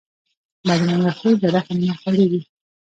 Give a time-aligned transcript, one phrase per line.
[0.67, 2.41] بدرنګه خوی له رحم نه خالي وي